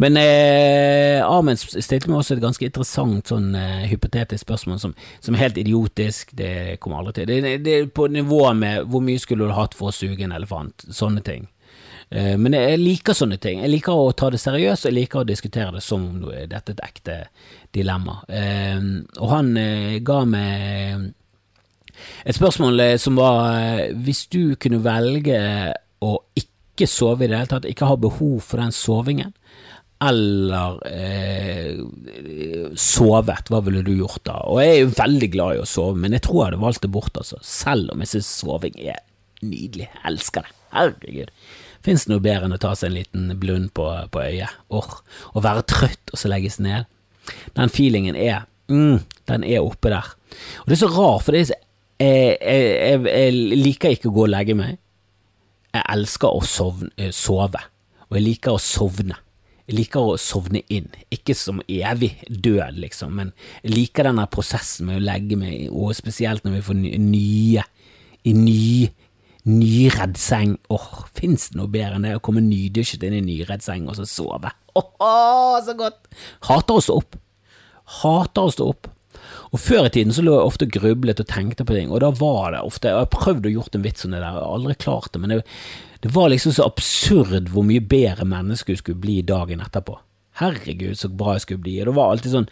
[0.00, 5.36] Men eh, Ahmed stilte meg også et ganske interessant sånn eh, hypotetisk spørsmål som, som,
[5.36, 6.34] er helt idiotisk.
[6.36, 7.30] Det kommer aldri til.
[7.30, 10.36] Det, det, er på nivået med hvor mye skulle du hatt for å suge en
[10.36, 10.86] elefant?
[10.88, 11.46] Sånne ting.
[12.10, 13.62] Eh, men jeg liker sånne ting.
[13.62, 16.74] Jeg liker å ta det seriøst, og jeg liker å diskutere det som om dette
[16.74, 17.18] er et ekte
[17.76, 18.20] dilemma.
[18.28, 18.78] Eh,
[19.20, 21.10] og han eh, ga meg
[22.24, 25.36] et spørsmål eh, som var Hvis du kunne velge
[26.00, 29.34] å ikke sove i det hele tatt, ikke ha behov for den sovingen,
[30.00, 31.80] eller eh,
[32.80, 34.38] sovet, hva ville du gjort da?
[34.48, 36.84] Og jeg er jo veldig glad i å sove, men jeg tror jeg hadde valgt
[36.86, 37.40] det bort, altså.
[37.44, 39.02] Selv om jeg synes soving er
[39.44, 39.90] nydelig.
[39.90, 40.56] Jeg elsker det.
[40.72, 41.34] Herregud.
[41.84, 44.56] Fins det noe bedre enn å ta seg en liten blund på, på øyet?
[44.72, 45.00] Or,
[45.36, 46.88] å være trøtt og så legges ned.
[47.56, 50.14] Den feelingen er mm, Den er oppe der.
[50.62, 54.32] Og det er så rart, for er jeg, jeg, jeg, liker ikke å gå og
[54.32, 54.78] legge meg.
[55.74, 57.60] Jeg elsker å sovne, sove,
[58.08, 59.18] og jeg liker å sovne.
[59.70, 63.28] Jeg liker å sovne inn, ikke som evig død, liksom, men
[63.62, 67.62] jeg liker denne prosessen med å legge meg, og spesielt når vi får nye,
[68.26, 68.64] i ny,
[69.46, 70.56] nyredd seng.
[70.74, 73.86] Åh, oh, fins det noe bedre enn det å komme nydusjet inn i nyredd seng
[73.86, 74.50] og så sove?
[74.74, 76.02] Åh, oh, så godt!
[76.48, 77.20] Hater å stå opp.
[78.00, 78.90] Hater å stå opp.
[79.50, 82.10] Og Før i tiden så lå jeg ofte grublet og tenkte på ting, og da
[82.14, 84.58] var det ofte Jeg har prøvd å gjort en vits om det der, jeg har
[84.58, 85.40] aldri klart det, men det,
[86.00, 89.98] det var liksom så absurd hvor mye bedre mennesker skulle bli dagen etterpå.
[90.40, 91.74] Herregud, så bra jeg skulle bli.
[91.82, 92.48] Og det var alltid sånn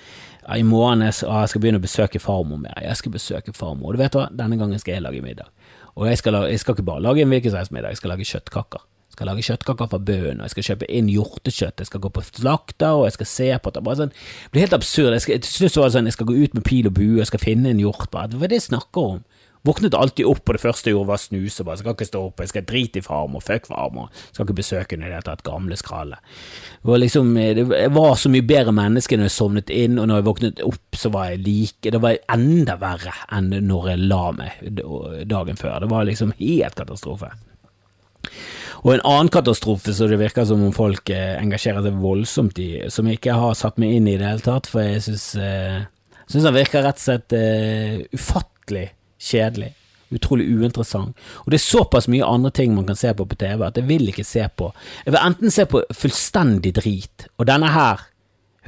[0.53, 2.77] I morgen jeg, jeg skal begynne å besøke farmor mer.
[2.85, 3.89] Jeg skal besøke farmor.
[3.91, 5.49] Og du vet hva, denne gangen skal jeg lage middag.
[5.97, 8.13] Og jeg skal, jeg skal ikke bare lage en hvilken som helst middag, jeg skal
[8.15, 8.85] lage kjøttkaker.
[9.09, 12.11] Jeg skal lage kjøttkaker fra bøen, og jeg skal kjøpe inn hjortekjøtt, jeg skal gå
[12.15, 13.83] på slakter, og jeg skal se på det.
[13.89, 15.17] Bare sånn, det blir helt absurd.
[15.17, 17.17] Jeg skal, til slutt var det sånn, jeg skal gå ut med pil og bue,
[17.19, 18.07] jeg skal finne en hjort.
[18.15, 18.31] Bare.
[18.37, 19.25] Hva er det jeg snakker om?
[19.69, 21.65] Våknet alltid opp, og det første jeg gjorde var å snuse.
[21.67, 24.09] Bare, jeg skal ikke stå opp, jeg skal drite i farmor, fuck farmor.
[24.31, 26.21] Skal ikke besøke henne i det hele tatt, gamle skralle.
[26.89, 30.65] Liksom, jeg var så mye bedre menneske når jeg sovnet inn, og når jeg våknet
[30.67, 34.81] opp, så var jeg like Det var enda verre enn når jeg la meg
[35.29, 35.79] dagen før.
[35.85, 37.33] Det var liksom helt katastrofe.
[38.87, 42.71] Og en annen katastrofe som det virker som om folk eh, engasjerer seg voldsomt i,
[42.93, 45.33] som jeg ikke har satt meg inn i i det hele tatt, for jeg syns
[45.43, 45.81] eh,
[46.29, 48.87] han virker rett og slett eh, ufattelig
[49.19, 49.75] kjedelig.
[50.15, 51.17] Utrolig uinteressant.
[51.45, 53.89] Og det er såpass mye andre ting man kan se på på TV at jeg
[53.91, 54.71] vil ikke se på.
[55.05, 58.07] Jeg vil enten se på fullstendig drit, og denne her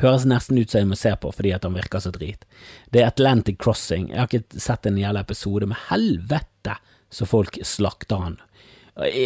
[0.01, 2.45] høres nesten ut som jeg må se på fordi at han virker så drit.
[2.93, 4.11] Det er Atlantic Crossing.
[4.11, 6.77] Jeg har ikke sett en jævla episode, men helvete
[7.11, 8.39] så folk slakter han.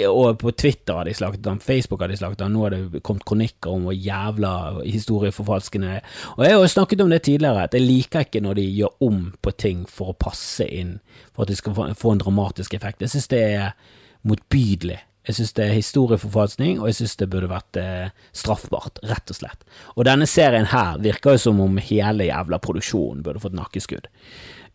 [0.09, 3.03] Og på Twitter har de slaktet han, Facebook har de slaktet han, nå har det
[3.07, 4.53] kommet kronikker om hvor jævla
[4.85, 5.97] historieforfalskende
[6.37, 9.09] Og jeg har jo snakket om det tidligere, at jeg liker ikke når de gjør
[9.09, 11.01] om på ting for å passe inn,
[11.35, 13.03] for at de skal få en dramatisk effekt.
[13.03, 13.75] Jeg synes det er
[14.23, 15.01] motbydelig.
[15.25, 19.39] Jeg synes det er historieforfalskning, og jeg synes det burde vært eh, straffbart, rett og
[19.39, 19.63] slett.
[19.97, 24.11] Og denne serien her virker jo som om hele jævla produksjonen burde fått nakkeskudd.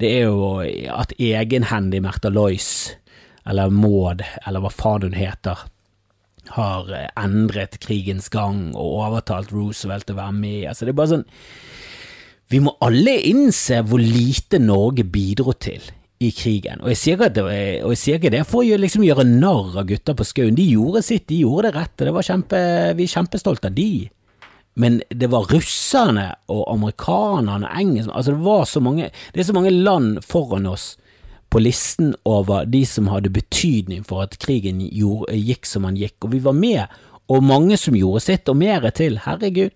[0.02, 0.56] Det er jo
[0.96, 2.96] at egenhendig Märtha Lois
[3.50, 5.66] eller Maud, eller hva faen hun heter,
[6.56, 10.66] har eh, endret krigens gang og overtalt Roosevelt til å være med.
[10.72, 11.28] Altså, det er bare sånn
[12.50, 15.84] Vi må alle innse hvor lite Norge bidro til
[16.20, 16.82] i krigen.
[16.84, 20.58] Og jeg sier ikke, ikke det for å liksom gjøre narr av gutta på Skaun.
[20.58, 22.08] De gjorde sitt, de gjorde det rette.
[22.08, 22.64] Det var kjempe,
[22.98, 23.92] vi er kjempestolte av de.
[24.80, 30.20] Men det var russerne og amerikanerne og engelskmennene altså det, det er så mange land
[30.26, 30.94] foran oss
[31.50, 36.18] på listen over de som hadde betydning for at krigen gjorde, gikk som han gikk,
[36.26, 39.74] og vi var med, og mange som gjorde sitt, og mer til, herregud.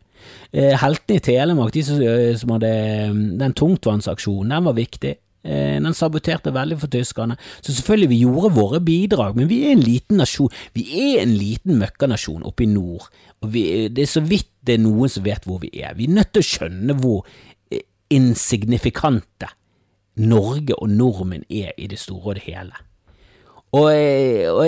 [0.54, 2.72] Eh, heltene i Telemark, de som, eh, som hadde
[3.14, 5.14] mm, den tungtvannsaksjonen, den var viktig.
[5.44, 7.38] Eh, den saboterte veldig for tyskerne.
[7.62, 10.54] Så selvfølgelig, vi gjorde våre bidrag, men vi er en liten nasjon.
[10.74, 13.10] Vi er en liten møkkanasjon oppe i nord,
[13.44, 15.98] og vi, det er så vidt det er noen som vet hvor vi er.
[15.98, 17.28] Vi er nødt til å skjønne hvor
[18.14, 19.50] insignifikante
[20.16, 22.76] Norge og nordmenn er i det store og det hele.
[23.74, 24.68] Og, jeg, og,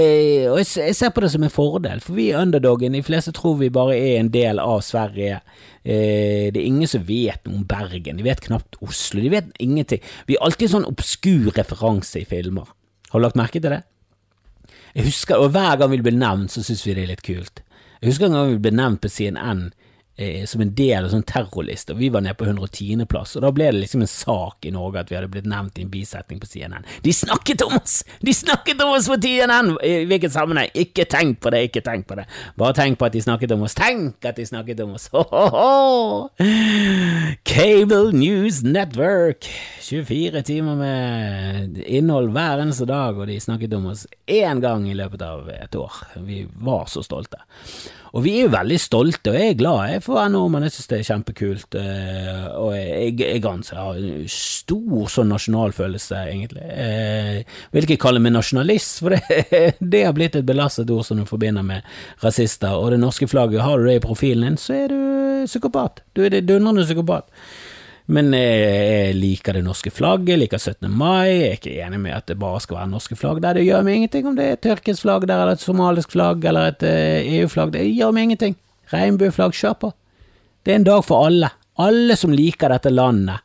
[0.49, 2.95] og jeg, ser på det som en fordel, for vi er underdogen.
[2.97, 5.43] De fleste tror vi bare er en del av Sverige.
[5.83, 8.17] Eh, det er ingen som vet noe om Bergen.
[8.17, 9.21] De vet knapt Oslo.
[9.21, 10.01] De vet ingenting.
[10.25, 12.71] Vi har alltid sånn obskur referanse i filmer.
[13.11, 13.83] Har du lagt merke til det?
[14.95, 17.61] Jeg husker, og Hver gang vi blir nevnt, så syns vi det er litt kult.
[18.01, 19.67] Jeg husker en gang vi ble nevnt på CNN
[20.47, 23.67] som en del av sånn terrorliste, og vi var nede på 110.-plass, og da ble
[23.73, 26.47] det liksom en sak i Norge at vi hadde blitt nevnt i en bisetning på
[26.47, 26.85] CNN.
[27.03, 27.97] De snakket om oss!
[28.23, 29.73] De snakket om oss på CNN!
[29.83, 30.71] I hvilken sammenheng?
[30.85, 32.25] Ikke tenk på det, ikke tenk på det.
[32.55, 33.75] Bare tenk på at de snakket om oss.
[33.75, 35.09] Tenk at de snakket om oss!
[37.51, 39.49] Cable News Network!
[39.85, 44.95] 24 timer med innhold hver eneste dag, og de snakket om oss én gang i
[44.97, 45.93] løpet av et år.
[46.23, 47.43] Vi var så stolte.
[48.15, 50.71] Og vi er jo veldig stolte, og jeg er glad jeg for å være jeg
[50.71, 51.75] synes det er kjempekult.
[51.75, 53.99] Eh, og jeg, jeg, jeg har
[54.31, 56.63] stor sånn nasjonalfølelse, egentlig.
[56.63, 57.43] Jeg
[57.75, 61.27] vil ikke kalle meg nasjonalist, for det, det har blitt et belastet ord som du
[61.27, 61.83] forbinder med
[62.23, 62.79] rasister.
[62.79, 64.99] Og det norske flagget, har du det i profilen din, så er du
[65.45, 66.05] psykopat.
[66.15, 67.27] Du er det dundrende psykopat.
[68.05, 70.91] Men jeg liker det norske flagget, jeg liker 17.
[70.93, 73.57] mai, jeg er ikke enig med at det bare skal være norske flagg der.
[73.57, 76.45] Det gjør meg ingenting om det er et tyrkisk flagg der, eller et somalisk flagg,
[76.45, 77.73] eller et EU-flagg.
[77.73, 78.57] Eh, e det gjør meg ingenting.
[78.93, 79.91] Regnbueflagg, kjør på.
[80.61, 81.49] Det er en dag for alle.
[81.81, 83.41] Alle som liker dette landet,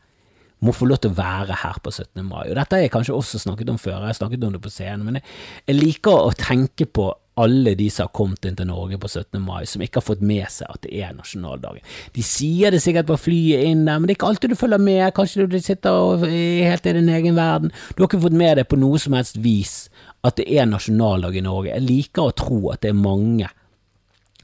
[0.61, 2.21] må få lov til å være her på 17.
[2.27, 2.45] mai.
[2.49, 4.73] Og Dette har jeg kanskje også snakket om før, jeg har snakket om det på
[4.73, 5.27] scenen, men jeg,
[5.71, 9.39] jeg liker å tenke på alle de som har kommet inn til Norge på 17.
[9.41, 11.85] mai, som ikke har fått med seg at det er nasjonaldagen.
[12.17, 14.83] De sier det sikkert på flyet inn der, men det er ikke alltid du følger
[14.83, 17.73] med, kanskje du sitter er helt i din egen verden.
[17.95, 19.79] Du har ikke fått med deg på noe som helst vis
[20.27, 21.73] at det er nasjonaldag i Norge.
[21.73, 23.49] Jeg liker å tro at det er mange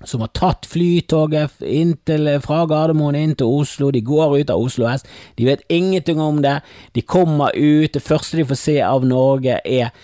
[0.04, 1.60] som har tatt flytoget
[2.06, 5.06] til, fra Gardermoen inn til Oslo, de går ut av Oslo S,
[5.38, 6.58] de vet ingenting om det,
[6.92, 9.94] de kommer ut, det første de får se av Norge er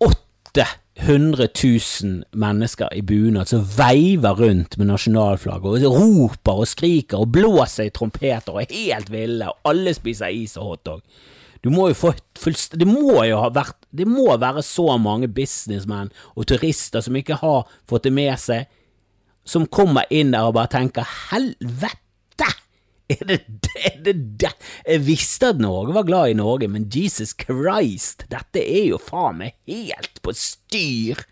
[0.00, 7.34] 800 000 mennesker i bunad som veiver rundt med nasjonalflagget og roper og skriker og
[7.36, 11.04] blåser i trompeter og er helt ville, og alle spiser is og hotdog.
[11.60, 12.14] Du må jo få
[12.72, 17.36] Det må jo ha vært Det må være så mange businessmenn og turister som ikke
[17.42, 18.64] har fått det med seg,
[19.44, 21.98] som kommer inn der og bare tenker helvete!
[23.10, 23.40] Er det
[24.04, 24.52] det, det,
[24.86, 29.40] Jeg visste at Norge var glad i Norge, men Jesus Christ, dette er jo faen
[29.42, 31.24] meg helt på styr!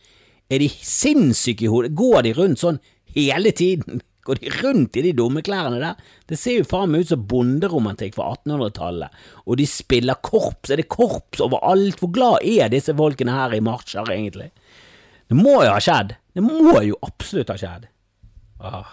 [0.49, 1.93] Er de sinnssyke i hodet?
[1.97, 2.81] Går de rundt sånn
[3.15, 4.03] hele tiden?
[4.29, 6.01] Går de rundt i de dumme klærne der?
[6.29, 10.83] Det ser jo faen meg ut som bonderomantikk fra 1800-tallet, og de spiller korps, er
[10.83, 12.03] det korps overalt?
[12.03, 14.51] Hvor glad er disse folkene her i marsjer, egentlig?
[15.29, 17.89] Det må jo ha skjedd, det må jo absolutt ha skjedd.
[18.59, 18.87] Ah.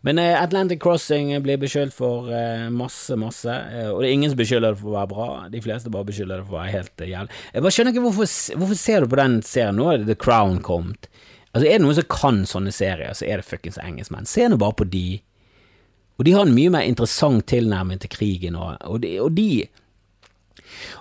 [0.00, 4.32] Men eh, Atlantic Crossing blir beskyldt for eh, masse, masse, eh, og det er ingen
[4.32, 5.28] som beskylder det for å være bra.
[5.52, 7.42] De fleste bare beskylder det for å være helt jævlig.
[7.52, 9.90] Jeg bare skjønner ikke hvorfor, hvorfor ser du på den serien nå?
[10.08, 11.08] The Crown kommet.
[11.54, 14.28] Altså, er det noen som kan sånne serier, så er det fuckings engelskmenn.
[14.28, 15.06] Se nå bare på de.
[16.18, 19.66] Og de har en mye mer interessant tilnærming til krigen, og, og, de, og de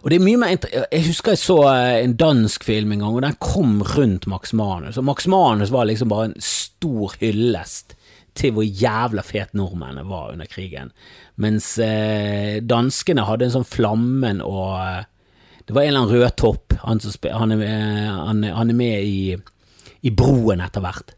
[0.01, 3.15] og det er mye mer Jeg husker jeg så eh, en dansk film en gang,
[3.15, 4.99] og den kom rundt Max Manus.
[4.99, 7.95] Og Max Manus var liksom bare en stor hyllest
[8.37, 10.91] til hvor jævla fet nordmennene var under krigen.
[11.35, 15.09] Mens eh, danskene hadde en sånn Flammen og eh,
[15.63, 16.73] Det var en eller annen rød topp.
[16.83, 16.99] Han,
[17.31, 19.35] han, er, han, han er med i,
[20.03, 21.13] i Broen etter hvert.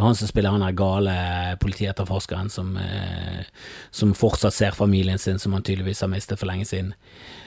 [0.00, 1.14] Det er han som spiller han der gale
[1.62, 3.40] politietterforskeren som, eh,
[3.90, 6.92] som fortsatt ser familien sin, som han tydeligvis har mistet for lenge siden.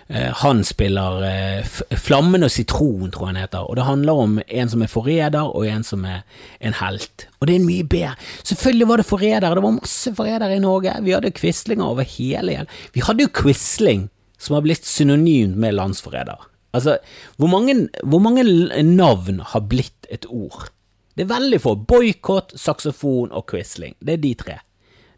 [0.10, 4.40] Eh, han spiller eh, Flammen og sitron, tror jeg han heter, og det handler om
[4.48, 6.24] en som er forræder, og en som er
[6.60, 7.28] en helt.
[7.40, 10.96] Og det er mye bedre Selvfølgelig var det forrædere, det var masse forrædere i Norge,
[11.04, 12.72] vi hadde quislinger over hele igjen.
[12.94, 16.50] Vi hadde jo quisling, som har blitt synonymt med landsforræder.
[16.74, 16.98] Altså,
[17.38, 18.44] hvor mange, hvor mange
[18.84, 20.72] navn har blitt et ord?
[21.14, 21.76] Det er veldig få.
[21.76, 23.94] Boikott, saksofon og quisling.
[24.02, 24.58] Det er de tre.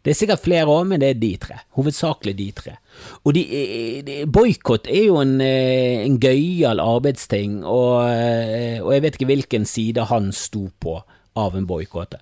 [0.06, 1.56] Det er sikkert flere òg, men det er de tre.
[1.74, 2.76] Hovedsakelig de tre.
[3.26, 3.40] Og
[4.30, 9.66] boikott er jo en, eh, en gøyal arbeidsting, og, eh, og, jeg vet ikke hvilken
[9.66, 11.02] side han sto på
[11.34, 12.14] av en boikott.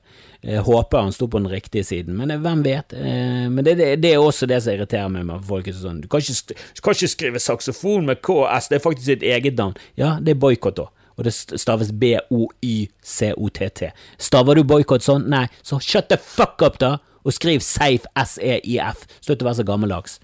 [0.65, 2.93] Håper han sto på den riktige siden, men hvem vet?
[2.95, 5.69] Eh, men det, det, det er også det som irriterer meg med folk.
[5.69, 9.61] Sånn, du, kan ikke, kan ikke skrive saksofon med KS, det er faktisk sitt eget
[9.61, 9.77] navn.
[9.95, 13.81] Ja, det er boikott òg og det staves B-O-Y-C-O-T-T.
[14.19, 15.29] Staver du boikott sånn?
[15.31, 16.97] Nei, så shut the fuck up, da!
[17.25, 19.05] Og skriv safe, S-E-I-F.
[19.25, 20.19] Slutt å være så gammeldags.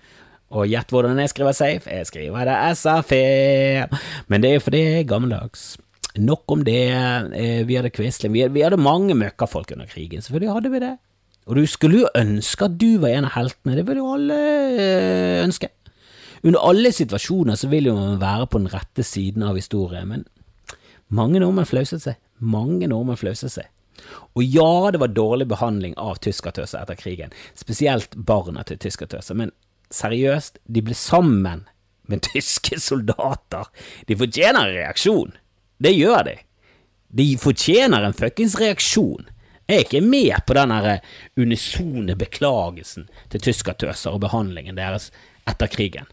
[0.50, 1.90] Og gjett hvordan jeg skriver safe?
[1.90, 3.86] Jeg skriver det S-A-F-E.
[4.28, 5.70] Men det er fordi jeg er gammeldags.
[6.18, 6.80] Nok om det.
[7.38, 8.34] Eh, vi hadde Quisling.
[8.34, 10.22] Vi hadde mange møkkafolk under krigen.
[10.22, 10.94] Selvfølgelig hadde vi det.
[11.46, 13.76] Og du skulle jo ønske at du var en av heltene.
[13.78, 14.40] Det vil jo alle
[14.74, 15.70] eh, ønske.
[16.42, 20.24] Under alle situasjoner så vil jo man være på den rette siden av historien, men
[21.12, 22.16] mange nordmenn flauset seg.
[22.40, 23.68] Mange nordmenn flauset seg.
[24.38, 29.54] Og ja, det var dårlig behandling av tyskertøser etter krigen, spesielt barna til tyskertøser, men
[29.94, 31.66] seriøst, de ble sammen
[32.10, 33.70] med tyske soldater.
[34.06, 35.34] De fortjener en reaksjon.
[35.80, 36.38] Det gjør de.
[37.10, 39.26] De fortjener en fuckings reaksjon.
[39.70, 40.72] Jeg er ikke med på den
[41.38, 45.12] unisone beklagelsen til tyskertøser og behandlingen deres
[45.46, 46.08] etter krigen.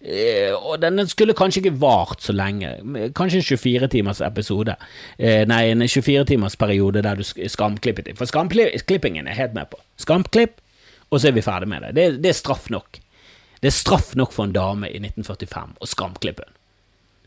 [0.00, 2.72] Eh, og den skulle kanskje ikke vart så lenge,
[3.16, 4.76] kanskje en 24 timers episode.
[5.18, 8.08] Eh, nei, en 24 timers periode der du skamklippet.
[8.16, 9.80] For skamklippingen er helt med på.
[10.00, 10.56] Skamklipp,
[11.10, 11.94] og så er vi ferdig med det.
[11.98, 12.08] det.
[12.24, 13.00] Det er straff nok.
[13.60, 16.56] Det er straff nok for en dame i 1945 å skamklippe henne.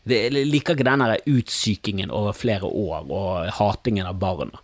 [0.04, 4.58] Jeg liker ikke den utsykingen over flere år og hatingen av barna.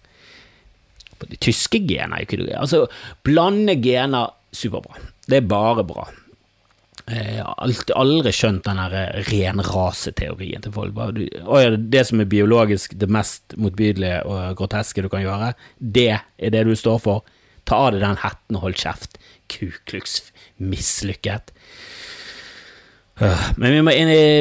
[1.40, 2.86] Tyske gener er ikke det Altså,
[3.24, 4.98] blande gener, superbra.
[5.24, 6.08] Det er bare bra.
[7.08, 10.94] Jeg har aldri skjønt den der renraseteorien til folk.
[11.76, 16.66] det som er biologisk det mest motbydelige og groteske du kan gjøre, det er det
[16.66, 17.24] du står for.
[17.64, 19.18] Ta av deg den hetten og hold kjeft.
[19.50, 21.52] Kukluks mislykket.
[23.20, 23.92] Øh, men vi må,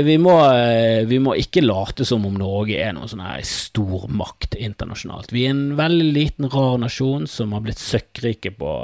[0.06, 5.34] vi, må, øh, vi må, ikke late som om Norge er noen sånn stormakt internasjonalt.
[5.36, 8.76] Vi er en veldig liten, rar nasjon som har blitt søkkrike på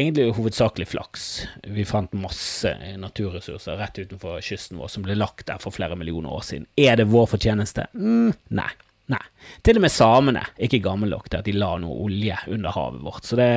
[0.00, 1.26] egentlig hovedsakelig flaks.
[1.68, 6.32] Vi fant masse naturressurser rett utenfor kysten vår som ble lagt der for flere millioner
[6.36, 6.68] år siden.
[6.80, 7.88] Er det vår fortjeneste?
[7.94, 8.70] Mm, nei.
[9.10, 9.22] Nei.
[9.66, 13.02] Til og med samene ikke gamle nok til at de la noe olje under havet
[13.02, 13.26] vårt.
[13.26, 13.48] Så det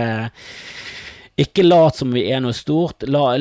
[1.44, 3.06] ikke lat som vi er noe stort.
[3.10, 3.36] La,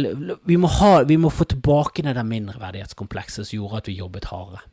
[0.49, 4.29] vi, må ha, vi, må få tilbake det der mindreverdighetskomplekset som gjorde at vi jobbet
[4.33, 4.65] hardere.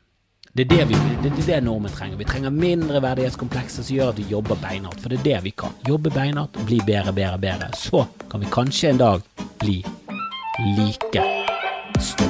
[0.53, 2.17] Det er det, vi, det, er det nordmenn trenger.
[2.17, 4.97] Vi trenger mindre verdighetskomplekser som gjør at vi jobber beinhardt.
[5.03, 5.75] For det er det vi kan.
[5.87, 7.69] Jobbe beinhardt, bli bedre, bedre, bedre.
[7.77, 9.21] Så kan vi kanskje en dag
[9.61, 9.77] bli
[10.73, 11.29] like
[12.01, 12.28] store.